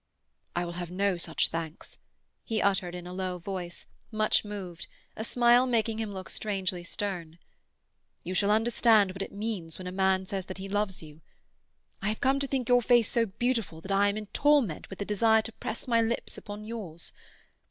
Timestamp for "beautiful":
13.27-13.79